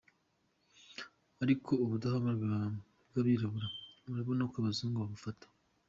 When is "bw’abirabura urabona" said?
3.09-4.41